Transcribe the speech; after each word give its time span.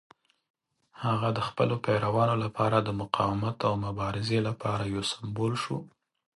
هغه 1.03 1.29
د 1.33 1.39
خپلو 1.47 1.75
پیروانو 1.85 2.35
لپاره 2.43 2.77
د 2.81 2.89
مقاومت 3.01 3.57
او 3.67 3.73
مبارزې 3.87 4.39
لپاره 4.47 4.83
یو 4.93 5.03
سمبول 5.11 5.53
شو. 5.63 5.77